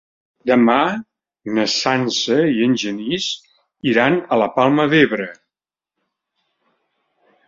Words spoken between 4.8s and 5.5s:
d'Ebre.